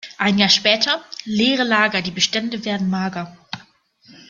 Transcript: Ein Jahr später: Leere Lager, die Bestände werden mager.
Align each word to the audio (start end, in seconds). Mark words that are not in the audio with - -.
Ein 0.17 0.39
Jahr 0.39 0.49
später: 0.49 1.03
Leere 1.25 1.61
Lager, 1.63 2.01
die 2.01 2.09
Bestände 2.09 2.65
werden 2.65 2.89
mager. 2.89 3.37